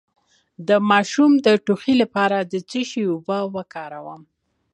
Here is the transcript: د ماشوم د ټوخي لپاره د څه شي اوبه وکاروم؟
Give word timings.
د 0.67 0.69
ماشوم 0.89 1.31
د 1.45 1.47
ټوخي 1.65 1.93
لپاره 2.01 2.37
د 2.51 2.53
څه 2.69 2.81
شي 2.89 3.03
اوبه 3.11 3.37
وکاروم؟ 3.55 4.21